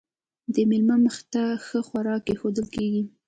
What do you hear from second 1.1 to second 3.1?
ته ښه خواړه ایښودل کیږي.